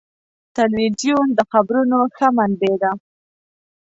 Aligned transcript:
تلویزیون 0.57 1.27
د 1.35 1.39
خبرونو 1.51 1.97
ښه 2.15 2.27
منبع 2.37 2.73
ده. 2.81 2.91